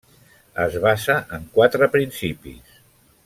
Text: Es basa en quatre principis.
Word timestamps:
Es 0.63 0.77
basa 0.85 1.17
en 1.37 1.45
quatre 1.59 1.91
principis. 1.97 2.83